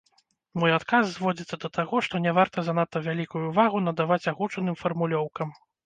Мой 0.61 0.71
адказ 0.77 1.03
зводзіцца 1.17 1.59
да 1.67 1.71
таго, 1.77 2.01
што 2.09 2.23
не 2.25 2.35
варта 2.39 2.57
занадта 2.73 3.05
вялікую 3.11 3.43
ўвагу 3.47 3.87
надаваць 3.87 4.23
агучаным 4.37 4.75
фармулёўкам. 4.85 5.59